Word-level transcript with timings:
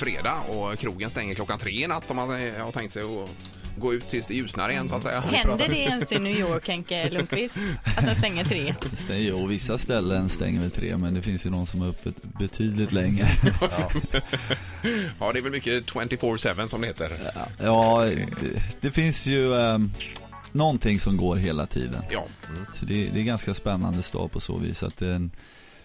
fredag 0.00 0.40
och 0.48 0.78
krogen 0.78 1.10
stänger 1.10 1.34
klockan 1.34 1.58
tre 1.58 1.84
i 1.84 1.86
natt 1.86 2.10
om 2.10 2.16
man 2.16 2.46
eh, 2.46 2.64
har 2.64 2.72
tänkt 2.72 2.92
sig 2.92 3.02
att 3.02 3.28
gå 3.76 3.94
ut 3.94 4.08
tills 4.08 4.26
det 4.26 4.34
ljusnar 4.34 4.68
igen 4.70 4.88
så 4.88 4.94
att 4.94 5.02
säga. 5.02 5.20
Händer 5.20 5.68
det 5.68 5.78
ens 5.78 6.12
i 6.12 6.18
New 6.18 6.38
York, 6.38 6.68
Henke 6.68 7.10
Lundqvist? 7.10 7.58
Att 7.96 8.04
den 8.04 8.14
stänger 8.14 8.44
tre? 8.44 8.74
Jo, 9.10 9.46
vissa 9.46 9.78
ställen 9.78 10.28
stänger 10.28 10.60
väl 10.60 10.70
tre, 10.70 10.96
men 10.96 11.14
det 11.14 11.22
finns 11.22 11.46
ju 11.46 11.50
någon 11.50 11.66
som 11.66 11.82
är 11.82 11.88
öppet 11.88 12.14
betydligt 12.38 12.92
längre. 12.92 13.28
Ja, 15.20 15.32
det 15.32 15.38
är 15.38 15.42
väl 15.42 15.52
mycket 15.52 15.86
24-7 15.92 16.66
som 16.66 16.80
det 16.80 16.86
heter. 16.86 17.10
Ja, 17.58 18.04
det, 18.40 18.62
det 18.80 18.90
finns 18.90 19.26
ju 19.26 19.46
um, 19.46 19.92
någonting 20.52 21.00
som 21.00 21.16
går 21.16 21.36
hela 21.36 21.66
tiden. 21.66 22.02
Ja, 22.10 22.26
Så 22.74 22.84
det, 22.84 23.08
det 23.14 23.20
är 23.20 23.24
ganska 23.24 23.54
spännande 23.54 24.02
stad 24.02 24.32
på 24.32 24.40
så 24.40 24.58
vis 24.58 24.82
att 24.82 24.96
det 24.98 25.06
är 25.06 25.14
en, 25.14 25.30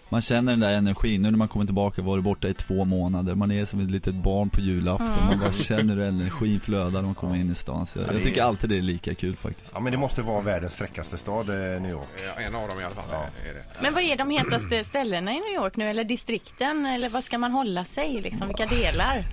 man 0.10 0.22
känner 0.22 0.52
den 0.52 0.60
där 0.60 0.74
energin. 0.74 1.22
Nu 1.22 1.32
när 1.32 1.38
man 1.38 1.48
kommer 1.48 1.66
tillbaka 1.66 2.02
var 2.02 2.18
det 2.18 2.24
borta 2.24 2.48
i 2.48 2.54
två 2.54 2.86
månader. 2.86 3.36
Man 3.36 3.52
är 3.52 3.66
som 3.66 3.80
ett 3.80 3.92
litet 3.92 4.16
barn 4.16 4.50
på 4.50 4.62
julafton. 4.62 5.26
Man 5.30 5.40
bara 5.40 5.52
känner 5.52 5.96
hur 5.96 6.04
energin 6.04 6.60
flödar 6.60 6.92
när 6.92 7.02
man 7.02 7.16
kommer 7.16 7.36
in 7.36 7.52
i 7.52 7.56
stan. 7.56 7.86
Så 7.86 8.00
jag, 8.00 8.14
jag 8.16 8.24
tycker 8.24 8.44
alltid 8.44 8.70
det 8.70 8.78
är 8.78 8.82
lika 8.82 9.14
kul 9.16 9.36
faktiskt. 9.36 9.72
Ja 9.74 9.80
men 9.80 9.92
det 9.92 9.98
måste 9.98 10.22
vara 10.22 10.42
världens 10.42 10.74
fräckaste 10.74 11.18
stad, 11.18 11.50
eh, 11.50 11.82
New 11.82 11.92
York. 11.92 12.08
ja, 12.36 12.42
en 12.42 12.56
av 12.56 12.68
dem 12.68 12.80
i 12.80 12.84
alla 12.84 12.96
fall 12.96 13.10
är 13.50 13.54
det. 13.54 13.64
Men 13.82 13.94
vad 13.94 14.04
är 14.04 14.16
de 14.16 14.30
hetaste 14.30 14.84
ställena 14.84 15.32
i 15.32 15.40
New 15.40 15.64
York 15.64 15.76
nu? 15.76 15.90
Eller 15.90 16.04
distrikten? 16.04 16.86
Eller 16.86 17.10
vad 17.10 17.24
ska 17.24 17.38
man 17.38 17.52
hålla 17.52 17.86
sig? 17.86 18.22
Liksom, 18.22 18.48
vilka 18.48 18.66
delar? 18.66 19.26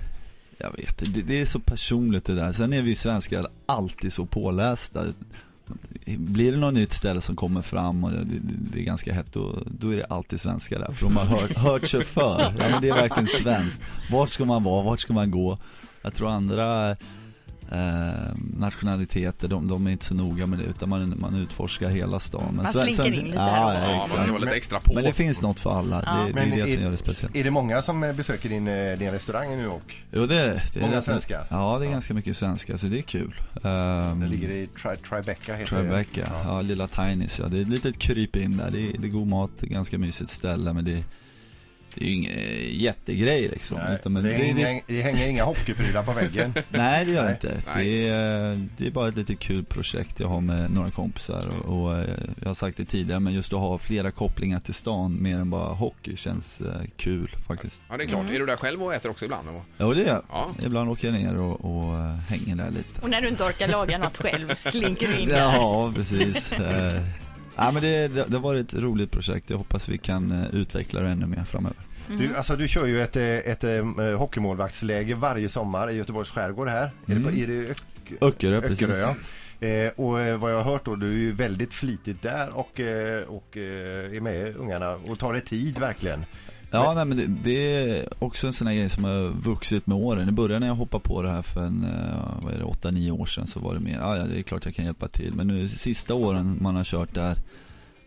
Jag 0.57 0.71
vet 0.77 0.97
det, 0.97 1.21
det 1.21 1.41
är 1.41 1.45
så 1.45 1.59
personligt 1.59 2.25
det 2.25 2.35
där. 2.35 2.53
Sen 2.53 2.73
är 2.73 2.81
vi 2.81 2.95
svenskar 2.95 3.47
alltid 3.65 4.13
så 4.13 4.25
pålästa. 4.25 5.05
Blir 6.05 6.51
det 6.51 6.57
något 6.57 6.73
nytt 6.73 6.93
ställe 6.93 7.21
som 7.21 7.35
kommer 7.35 7.61
fram 7.61 8.03
och 8.03 8.11
det, 8.11 8.23
det, 8.23 8.39
det 8.71 8.79
är 8.79 8.83
ganska 8.83 9.13
hett, 9.13 9.33
då, 9.33 9.59
då 9.65 9.89
är 9.89 9.97
det 9.97 10.05
alltid 10.05 10.41
svenskar 10.41 10.79
där. 10.79 10.91
För 10.91 11.05
de 11.05 11.17
har 11.17 11.25
hört, 11.25 11.57
hört 11.57 11.87
sig 11.87 12.03
för. 12.03 12.39
Ja, 12.59 12.69
men 12.71 12.81
det 12.81 12.89
är 12.89 12.93
verkligen 12.93 13.27
svenskt. 13.27 13.81
Vart 14.11 14.29
ska 14.29 14.45
man 14.45 14.63
vara? 14.63 14.83
Vart 14.83 14.99
ska 14.99 15.13
man 15.13 15.31
gå? 15.31 15.57
Jag 16.01 16.13
tror 16.13 16.29
andra 16.29 16.95
eh, 17.71 18.35
nationaliteter, 18.57 19.47
de, 19.47 19.67
de 19.67 19.87
är 19.87 19.91
inte 19.91 20.05
så 20.05 20.13
noga 20.13 20.45
med 20.47 20.59
det 20.59 20.65
utan 20.65 20.89
man, 20.89 21.13
man 21.17 21.35
utforskar 21.35 21.89
hela 21.89 22.19
stan. 22.19 22.43
Men 22.45 22.55
Man 22.63 22.73
slinker 22.73 23.03
sen- 23.03 23.13
in 23.13 23.25
lite 23.25 23.35
ja, 23.37 23.41
här. 23.41 23.83
ja, 23.83 23.91
Ja, 23.91 23.97
man 23.97 24.07
ska 24.23 24.31
vara 24.31 24.41
lite 24.41 24.55
extra 24.55 24.79
på. 24.79 24.93
Men 24.93 25.03
det 25.03 25.13
finns 25.13 25.41
något 25.41 25.59
för 25.59 25.79
alla. 25.79 26.03
Ja. 26.05 26.11
Det, 26.27 26.33
det 26.33 26.41
är 26.41 26.45
det 26.45 26.71
som 26.71 26.79
är- 26.79 26.83
gör 26.83 26.91
det 26.91 26.97
speciellt. 26.97 27.35
Är 27.35 27.43
det 27.43 27.51
många 27.51 27.81
som 27.81 28.03
eh, 28.03 28.13
besöker 28.15 28.49
din, 28.49 28.67
eh, 28.67 28.97
din 28.97 29.11
restaurang 29.11 29.53
i 29.53 29.55
New 29.55 29.65
York? 29.65 30.03
Jo 30.11 30.25
det 30.25 30.39
är 30.39 30.45
det. 30.45 30.61
det 30.73 30.79
är 30.79 30.83
Många 30.83 31.01
svenskar? 31.01 31.45
Ja 31.49 31.79
det 31.79 31.85
är 31.87 31.91
ganska 31.91 32.13
mycket 32.13 32.37
svenskar 32.37 32.77
så 32.77 32.87
det 32.87 32.97
är 32.97 33.01
kul. 33.01 33.35
Um, 33.53 33.61
Den 34.19 34.29
ligger 34.29 34.49
i 34.49 34.67
tri 34.67 34.97
Tribeca 35.09 35.53
heter 35.55 35.65
Tribeca, 35.81 36.21
det. 36.21 36.31
ja. 36.45 36.61
lilla 36.61 36.87
Tinys 36.87 37.39
ja. 37.39 37.47
Det 37.47 37.57
är 37.57 37.61
ett 37.61 37.67
litet 37.67 37.97
kryp 37.99 38.35
in 38.35 38.57
där. 38.57 38.71
Det 38.71 38.79
är, 38.79 38.97
det 38.97 39.07
är 39.07 39.11
god 39.11 39.27
mat, 39.27 39.51
det 39.59 39.65
är 39.67 39.69
ganska 39.69 39.97
mysigt 39.97 40.29
ställe 40.29 40.73
men 40.73 40.85
det, 40.85 41.03
det 41.95 42.05
är 42.05 42.09
ju 42.09 42.13
ingen 42.15 42.33
jättegrej 42.69 43.47
liksom. 43.47 43.77
Nej, 43.77 43.95
Utan, 43.95 44.13
men 44.13 44.23
det, 44.23 44.29
det, 44.29 44.35
hänger, 44.35 44.81
det, 44.87 45.01
hänger 45.01 45.27
inga 45.27 45.43
hockeyprylar 45.43 46.03
på 46.03 46.11
väggen. 46.11 46.53
nej 46.69 47.05
det 47.05 47.11
gör 47.11 47.21
det 47.21 47.27
Nej. 47.27 47.33
inte. 47.33 47.61
Nej. 47.75 47.85
Det 47.85 48.09
är, 48.09 48.67
det 48.77 48.87
är 48.87 48.91
bara 48.91 49.07
ett 49.09 49.17
litet 49.17 49.39
kul 49.39 49.63
projekt 49.63 50.19
jag 50.19 50.27
har 50.27 50.41
med 50.41 50.71
några 50.71 50.91
kompisar 50.91 51.45
och, 51.47 51.83
och 51.83 51.97
eh, 51.97 52.05
jag 52.39 52.47
har 52.47 52.55
sagt 52.55 52.77
det 52.77 52.85
tidigare 52.85 53.19
men 53.19 53.33
just 53.33 53.53
att 53.53 53.59
ha 53.59 53.77
flera 53.77 54.11
kopplingar 54.11 54.59
till 54.59 54.73
stan 54.73 55.17
mer 55.23 55.35
än 55.35 55.49
bara 55.49 55.73
hockey 55.73 56.17
känns 56.17 56.61
eh, 56.61 56.81
kul 56.97 57.35
faktiskt. 57.47 57.81
Ja, 57.89 57.97
det 57.97 58.03
är 58.03 58.07
klart. 58.07 58.29
Är 58.29 58.39
du 58.39 58.45
där 58.45 58.57
själv 58.57 58.83
och 58.83 58.93
äter 58.93 59.11
också 59.11 59.25
ibland? 59.25 59.49
eller? 59.49 59.61
Ja 59.77 59.93
det 59.93 60.03
är 60.03 60.07
jag. 60.07 60.23
Ja. 60.29 60.49
Ibland 60.65 60.89
åker 60.89 61.07
jag 61.07 61.13
ner 61.13 61.37
och, 61.37 61.65
och 61.65 61.95
eh, 61.95 62.15
hänger 62.15 62.55
där 62.55 62.69
lite. 62.69 63.01
Och 63.01 63.09
när 63.09 63.21
du 63.21 63.27
inte 63.27 63.43
orkar 63.43 63.67
laga 63.67 63.97
något 63.97 64.17
själv 64.17 64.55
slinker 64.55 65.07
du 65.07 65.17
in 65.17 65.29
där. 65.29 65.39
Ja, 65.39 65.91
precis. 65.95 66.51
Eh, 67.57 67.65
ja, 67.65 67.71
men 67.71 67.81
det, 67.81 68.07
det, 68.07 68.25
det 68.27 68.35
har 68.35 68.43
varit 68.43 68.73
ett 68.73 68.79
roligt 68.79 69.11
projekt. 69.11 69.49
Jag 69.49 69.57
hoppas 69.57 69.89
vi 69.89 69.97
kan 69.97 70.31
eh, 70.31 70.55
utveckla 70.55 71.01
det 71.01 71.09
ännu 71.09 71.25
mer 71.25 71.43
framöver. 71.43 71.77
Du, 72.07 72.35
alltså, 72.35 72.55
du 72.55 72.67
kör 72.67 72.85
ju 72.85 73.01
ett, 73.01 73.15
eh, 73.15 73.23
ett, 73.23 73.63
ett 73.63 74.17
hockeymålvaktsläge 74.17 75.15
varje 75.15 75.49
sommar 75.49 75.89
i 75.89 75.95
Göteborgs 75.95 76.29
skärgård 76.29 76.67
här. 76.67 76.91
Är 77.05 77.15
det, 77.15 77.23
på, 77.23 77.31
är 77.31 77.47
det 77.47 77.69
Ök, 77.69 77.77
Öckerö, 78.21 78.61
precis. 78.61 78.83
Öckerö, 78.83 78.99
ja. 78.99 79.15
Eh, 79.67 79.91
och 79.95 80.19
eh, 80.19 80.37
vad 80.37 80.51
jag 80.51 80.57
har 80.61 80.71
hört 80.71 80.85
då, 80.85 80.95
du 80.95 81.07
är 81.07 81.17
ju 81.17 81.31
väldigt 81.31 81.73
flitigt 81.73 82.21
där 82.21 82.57
och, 82.57 82.79
eh, 82.79 83.23
och 83.23 83.57
eh, 83.57 84.17
är 84.17 84.21
med 84.21 84.55
ungarna 84.55 84.95
och 84.95 85.19
tar 85.19 85.33
dig 85.33 85.41
tid 85.41 85.79
verkligen. 85.79 86.25
Ja, 86.73 86.93
nej, 86.93 87.05
men 87.05 87.17
det, 87.17 87.27
det 87.27 87.89
är 87.89 88.23
också 88.23 88.47
en 88.47 88.53
sån 88.53 88.67
här 88.67 88.75
grej 88.75 88.89
som 88.89 89.03
har 89.03 89.29
vuxit 89.29 89.87
med 89.87 89.97
åren. 89.97 90.29
I 90.29 90.31
början 90.31 90.61
när 90.61 90.67
jag 90.67 90.75
hoppade 90.75 91.03
på 91.03 91.21
det 91.21 91.29
här 91.29 91.41
för 91.41 91.65
en, 91.65 91.83
eh, 91.83 92.43
vad 92.43 92.53
är 92.53 92.57
det, 92.57 92.63
8-9 92.63 93.11
år 93.11 93.25
sedan 93.25 93.47
så 93.47 93.59
var 93.59 93.73
det 93.73 93.79
mer, 93.79 93.97
ja, 93.97 94.17
ja 94.17 94.23
det 94.23 94.39
är 94.39 94.43
klart 94.43 94.65
jag 94.65 94.75
kan 94.75 94.85
hjälpa 94.85 95.07
till. 95.07 95.33
Men 95.33 95.47
nu 95.47 95.69
sista 95.69 96.13
åren 96.13 96.57
man 96.61 96.75
har 96.75 96.83
kört 96.83 97.13
där 97.13 97.37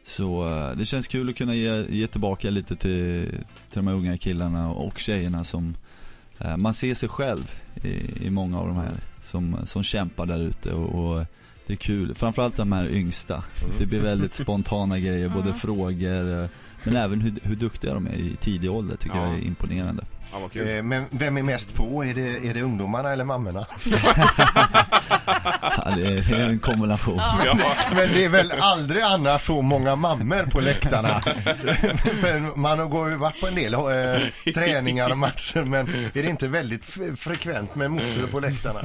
så 0.05 0.49
eh, 0.49 0.77
det 0.77 0.87
känns 0.87 1.09
kul 1.09 1.31
att 1.31 1.37
kunna 1.37 1.55
ge, 1.55 1.85
ge 1.89 2.07
tillbaka 2.07 2.51
lite 2.51 2.77
till, 2.77 3.29
till 3.71 3.75
de 3.81 3.87
här 3.87 3.95
unga 3.95 4.19
killarna 4.19 4.71
och 4.71 4.99
tjejerna 4.99 5.45
som 5.45 5.77
eh, 6.39 6.57
man 6.57 6.75
ser 6.75 6.95
sig 6.95 7.09
själv 7.09 7.53
i, 7.83 8.27
i 8.27 8.31
många 8.31 8.61
av 8.61 8.67
de 8.67 8.77
här 8.77 8.93
som, 9.23 9.57
som 9.65 9.83
kämpar 9.83 10.27
där 10.27 10.39
ute 10.39 10.73
och, 10.73 11.19
och 11.19 11.25
det 11.67 11.73
är 11.73 11.77
kul. 11.77 12.15
Framförallt 12.15 12.57
de 12.57 12.73
här 12.73 12.95
yngsta. 12.95 13.45
Det 13.79 13.87
blir 13.87 14.01
väldigt 14.01 14.35
spontana 14.35 14.99
grejer, 14.99 15.29
både 15.29 15.55
frågor 15.55 16.49
men 16.87 16.97
även 16.97 17.21
hur, 17.21 17.33
hur 17.43 17.57
duktiga 17.57 17.95
de 17.95 18.07
är 18.07 18.15
i 18.15 18.37
tidig 18.41 18.71
ålder 18.71 18.97
tycker 18.97 19.17
Ja. 19.17 19.27
jag 19.27 19.35
är 19.35 19.43
imponerande. 19.43 20.05
Ja, 20.33 20.39
vad 20.39 20.53
kul. 20.53 20.77
Eh, 20.77 20.83
men 20.83 21.05
vem 21.11 21.37
är 21.37 21.43
mest 21.43 21.75
på? 21.75 22.05
Är 22.05 22.15
det, 22.15 22.49
är 22.49 22.55
det 22.55 22.63
ungdomarna 22.63 23.13
eller 23.13 23.25
mammorna? 23.25 23.67
Ja, 25.79 25.95
det 25.97 26.07
är 26.07 26.49
en 26.49 26.59
kombination. 26.59 27.17
Men 27.95 28.09
det 28.13 28.25
är 28.25 28.29
väl 28.29 28.53
aldrig 28.53 29.03
annars 29.03 29.43
så 29.47 29.63
många 29.63 29.97
mammor 29.97 30.47
på 30.53 30.61
läktarna? 30.61 31.21
För 32.21 32.57
man 32.57 32.79
har 32.79 33.09
ju 33.11 33.17
varit 33.17 33.41
på 33.41 33.47
en 33.47 33.55
del 33.55 33.75
eh, 33.75 34.53
träningar 34.55 35.11
och 35.11 35.19
matcher 35.19 35.65
men 35.65 35.87
är 35.89 36.23
det 36.23 36.29
inte 36.29 36.49
väldigt 36.49 36.85
frekvent 37.19 37.75
med 37.75 37.91
morsor 37.91 38.27
på 38.27 38.41
läktarna? 38.41 38.81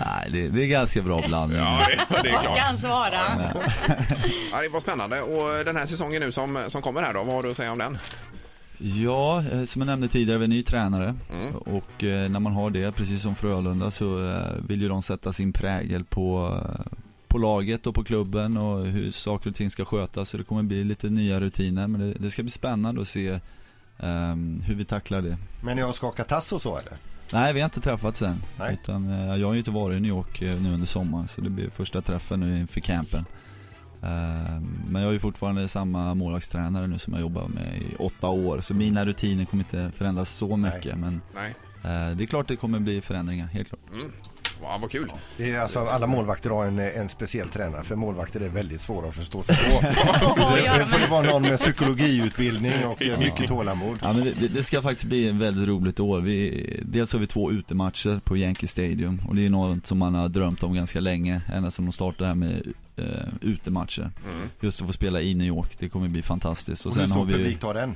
Nej, 0.00 0.30
det, 0.32 0.48
det 0.48 0.62
är 0.62 0.66
ganska 0.66 1.02
bra 1.02 1.22
blandning. 1.28 1.58
Ja, 1.58 1.86
det, 2.08 2.22
det 2.22 2.28
är 2.28 2.32
Vad 2.32 2.42
ska 2.42 2.54
klart. 2.54 2.66
han 2.66 2.78
svara? 2.78 3.20
Ja, 4.52 4.62
det 4.62 4.68
var 4.68 4.80
spännande. 4.80 5.22
Och 5.22 5.64
den 5.64 5.76
här 5.76 5.86
säsongen 5.86 6.22
nu 6.22 6.32
som, 6.32 6.64
som 6.68 6.82
kommer 6.82 7.02
här 7.02 7.14
då, 7.14 7.24
vad 7.24 7.34
har 7.34 7.42
du 7.42 7.50
att 7.50 7.56
säga 7.56 7.72
om 7.72 7.78
den? 7.78 7.98
Ja, 8.78 9.44
eh, 9.52 9.64
som 9.64 9.80
jag 9.80 9.86
nämnde 9.86 10.08
tidigare, 10.08 10.38
vi 10.38 10.44
är 10.44 10.48
ny 10.48 10.62
tränare. 10.62 11.14
Mm. 11.32 11.54
Och 11.56 12.04
eh, 12.04 12.30
när 12.30 12.40
man 12.40 12.52
har 12.52 12.70
det, 12.70 12.92
precis 12.92 13.22
som 13.22 13.34
Frölunda, 13.34 13.90
så 13.90 14.26
eh, 14.28 14.52
vill 14.68 14.82
ju 14.82 14.88
de 14.88 15.02
sätta 15.02 15.32
sin 15.32 15.52
prägel 15.52 16.04
på, 16.04 16.58
eh, 16.64 16.92
på 17.28 17.38
laget 17.38 17.86
och 17.86 17.94
på 17.94 18.04
klubben 18.04 18.56
och 18.56 18.86
hur 18.86 19.12
saker 19.12 19.50
och 19.50 19.56
ting 19.56 19.70
ska 19.70 19.84
skötas. 19.84 20.28
Så 20.28 20.36
det 20.36 20.44
kommer 20.44 20.62
bli 20.62 20.84
lite 20.84 21.10
nya 21.10 21.40
rutiner, 21.40 21.86
men 21.88 22.00
det, 22.00 22.12
det 22.18 22.30
ska 22.30 22.42
bli 22.42 22.50
spännande 22.50 23.00
att 23.02 23.08
se 23.08 23.40
ehm, 23.98 24.62
hur 24.66 24.74
vi 24.74 24.84
tacklar 24.84 25.22
det. 25.22 25.36
Men 25.64 25.78
jag 25.78 25.86
har 25.86 25.92
skakat 25.92 26.28
tass 26.28 26.52
och 26.52 26.62
så 26.62 26.78
eller? 26.78 26.92
Nej, 27.32 27.52
vi 27.52 27.60
har 27.60 27.64
inte 27.64 27.80
träffats 27.80 28.22
än. 28.22 28.36
Nej. 28.58 28.78
Utan, 28.82 29.10
eh, 29.10 29.36
jag 29.36 29.46
har 29.46 29.52
ju 29.52 29.58
inte 29.58 29.70
varit 29.70 29.96
i 29.96 30.00
New 30.00 30.08
York 30.10 30.42
eh, 30.42 30.60
nu 30.60 30.72
under 30.74 30.86
sommaren, 30.86 31.28
så 31.28 31.40
det 31.40 31.50
blir 31.50 31.70
första 31.70 32.00
träffen 32.02 32.40
nu 32.40 32.58
inför 32.58 32.80
campen. 32.80 33.24
Ehm, 34.02 34.78
Men 34.88 35.02
jag 35.02 35.08
är 35.08 35.12
ju 35.12 35.20
fortfarande 35.20 35.68
samma 35.68 36.14
målvaktstränare 36.14 36.86
nu 36.86 36.98
som 36.98 37.12
jag 37.12 37.20
jobbar 37.20 37.48
med 37.48 37.76
i 37.76 37.96
åtta 37.98 38.28
år, 38.28 38.60
så 38.60 38.74
mina 38.74 39.06
rutiner 39.06 39.44
kommer 39.44 39.64
inte 39.64 39.92
förändras 39.98 40.30
så 40.30 40.56
mycket. 40.56 40.98
Men 40.98 41.20
Nej. 41.34 41.54
eh, 41.84 42.16
det 42.16 42.24
är 42.24 42.26
klart 42.26 42.48
det 42.48 42.56
kommer 42.56 42.78
bli 42.80 43.00
förändringar, 43.00 43.46
helt 43.46 43.68
klart. 43.68 43.80
Mm. 43.92 44.12
Ja, 44.62 44.78
vad 44.80 44.90
kul. 44.90 45.12
Det 45.36 45.50
är 45.52 45.60
alltså, 45.60 45.80
alla 45.80 46.06
målvakter 46.06 46.50
har 46.50 46.64
en, 46.64 46.78
en 46.78 47.08
speciell 47.08 47.48
tränare 47.48 47.82
för 47.82 47.96
målvakter 47.96 48.40
är 48.40 48.48
väldigt 48.48 48.80
svåra 48.80 49.08
att 49.08 49.14
förstå 49.14 49.42
sig 49.42 49.56
på. 49.56 49.80
Det 50.54 50.78
de 50.78 50.86
får 50.86 50.98
det 50.98 51.06
vara 51.10 51.22
någon 51.22 51.42
med 51.42 51.58
psykologiutbildning 51.58 52.84
och 52.86 53.02
mycket 53.18 53.48
tålamod. 53.48 53.98
Ja, 54.02 54.12
men 54.12 54.24
det, 54.24 54.32
det- 54.40 54.48
det 54.48 54.62
ska 54.64 54.82
faktiskt 54.82 55.04
bli 55.08 55.28
en 55.28 55.38
väldigt 55.38 55.68
roligt 55.68 56.00
år. 56.00 56.20
Vi, 56.20 56.80
dels 56.84 57.12
har 57.12 57.20
vi 57.20 57.26
två 57.26 57.50
utematcher 57.52 58.20
på 58.24 58.36
Yankee 58.36 58.66
Stadium 58.66 59.22
och 59.28 59.34
det 59.34 59.46
är 59.46 59.50
något 59.50 59.86
som 59.86 59.98
man 59.98 60.14
har 60.14 60.28
drömt 60.28 60.62
om 60.62 60.74
ganska 60.74 61.00
länge, 61.00 61.42
ända 61.54 61.70
sedan 61.70 61.84
de 61.84 61.92
startade 61.92 62.26
här 62.28 62.34
med 62.34 62.72
eh, 62.96 63.04
utematcher. 63.40 64.10
Mm. 64.32 64.48
Just 64.60 64.80
att 64.80 64.86
få 64.86 64.92
spela 64.92 65.20
i 65.20 65.34
New 65.34 65.46
York, 65.46 65.76
det 65.78 65.88
kommer 65.88 66.08
bli 66.08 66.22
fantastiskt. 66.22 66.86
Och 66.86 66.96
hur 66.96 67.06
stor 67.06 67.14
har 67.16 67.24
vi 67.24 67.32
ju- 67.32 67.38
publik 67.38 67.60
tar 67.60 67.74
den? 67.74 67.94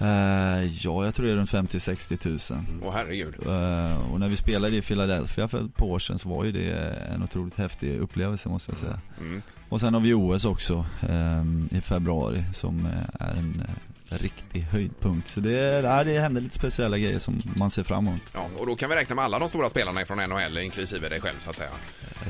Eh, 0.00 0.64
ja, 0.84 1.04
jag 1.04 1.14
tror 1.14 1.26
det 1.26 1.32
är 1.32 1.36
runt 1.36 1.50
50-60 1.52 2.16
tusen. 2.16 2.66
Åh 2.82 2.92
herregud. 2.92 3.34
Eh, 3.46 4.12
och 4.12 4.20
när 4.20 4.28
vi 4.28 4.36
spelade 4.36 4.76
i 4.76 4.82
Philadelphia 4.82 5.48
för 5.48 5.64
ett 5.64 5.76
par 5.76 5.86
år 5.86 5.98
sedan 5.98 6.18
så 6.18 6.28
var 6.28 6.44
ju 6.44 6.52
det 6.52 6.72
en 7.14 7.22
otroligt 7.22 7.56
häftig 7.56 7.98
upplevelse 7.98 8.48
måste 8.48 8.70
jag 8.70 8.78
säga. 8.78 9.00
Mm. 9.20 9.42
Och 9.68 9.80
sen 9.80 9.94
har 9.94 10.00
vi 10.00 10.14
OS 10.14 10.44
också 10.44 10.86
ehm, 11.08 11.68
i 11.72 11.80
februari 11.80 12.44
som 12.54 12.86
eh, 12.86 13.26
är 13.26 13.30
en 13.36 13.62
eh, 13.68 14.16
riktig 14.22 14.60
höjdpunkt. 14.60 15.28
Så 15.28 15.40
det, 15.40 15.58
är- 15.58 16.04
det 16.04 16.20
händer 16.20 16.40
lite 16.40 16.54
speciella 16.54 16.98
grejer 16.98 17.18
som 17.18 17.42
man 17.56 17.70
ser 17.70 17.82
fram 17.84 18.06
emot. 18.06 18.20
Ja, 18.34 18.46
och 18.58 18.66
då 18.66 18.76
kan 18.76 18.90
vi 18.90 18.96
räkna 18.96 19.14
med 19.14 19.24
alla 19.24 19.38
de 19.38 19.48
stora 19.48 19.70
spelarna 19.70 20.04
från 20.06 20.18
NHL, 20.18 20.58
inklusive 20.58 21.08
dig 21.08 21.20
själv 21.20 21.36
så 21.40 21.50
att 21.50 21.56
säga. 21.56 21.70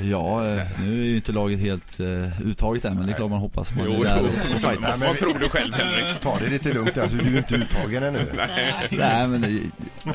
Ja, 0.02 0.46
eh, 0.46 0.62
nu 0.80 1.00
är 1.00 1.04
ju 1.04 1.16
inte 1.16 1.32
laget 1.32 1.58
helt 1.60 2.00
uh, 2.00 2.42
uttaget 2.46 2.84
än 2.84 2.94
men 2.94 3.06
det 3.06 3.12
är 3.12 3.16
klart 3.16 3.30
man 3.30 3.40
hoppas 3.40 3.74
man 3.74 3.84
Jo, 3.86 4.02
är 4.02 4.04
där 4.04 4.22
och, 4.22 4.60
fightas. 4.60 5.02
Vad 5.06 5.18
tror 5.18 5.38
du 5.38 5.48
själv 5.48 5.74
Henrik? 5.74 6.20
Ta 6.20 6.38
det 6.38 6.48
lite 6.48 6.72
lugnt 6.72 6.98
alltså, 6.98 7.16
du 7.16 7.26
är 7.26 7.30
ju 7.30 7.38
inte 7.38 7.54
uttagen 7.54 8.02
ännu. 8.02 8.26
Nej 8.90 9.26
men 9.28 9.40
det, 9.40 9.60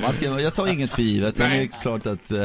man 0.01 0.13
ska, 0.13 0.39
jag 0.39 0.53
tar 0.53 0.67
inget 0.67 0.91
för 0.91 1.01
givet. 1.01 1.39
Är 1.39 1.43
det 1.43 1.49
Nej. 1.49 1.71
klart 1.81 2.05
att 2.05 2.31
eh, 2.31 2.39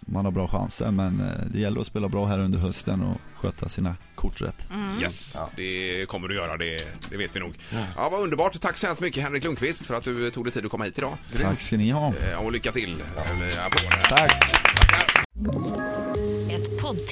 man 0.00 0.24
har 0.24 0.32
bra 0.32 0.48
chanser. 0.48 0.90
Men 0.90 1.22
det 1.52 1.60
gäller 1.60 1.80
att 1.80 1.86
spela 1.86 2.08
bra 2.08 2.26
här 2.26 2.38
under 2.38 2.58
hösten 2.58 3.02
och 3.02 3.20
sköta 3.34 3.68
sina 3.68 3.96
kort 4.14 4.40
rätt. 4.40 4.56
Yes, 5.02 5.36
det 5.56 6.06
kommer 6.06 6.28
du 6.28 6.34
göra, 6.34 6.56
det, 6.56 6.76
det 7.10 7.16
vet 7.16 7.36
vi 7.36 7.40
nog. 7.40 7.54
Ja, 7.96 8.08
vad 8.08 8.20
underbart. 8.20 8.60
Tack 8.60 8.78
så 8.78 8.86
hemskt 8.86 9.02
mycket 9.02 9.22
Henrik 9.22 9.44
Lundqvist 9.44 9.86
för 9.86 9.94
att 9.94 10.04
du 10.04 10.30
tog 10.30 10.44
dig 10.44 10.52
tid 10.52 10.64
att 10.64 10.70
komma 10.70 10.84
hit 10.84 10.98
idag. 10.98 11.16
Tack 11.42 11.60
ska 11.60 11.76
ni 11.76 11.90
ha. 11.90 12.12
Och 12.38 12.52
lycka 12.52 12.72
till. 12.72 13.02
Applåder. 13.66 14.08
Tack. 14.08 14.66
Ett 15.36 15.85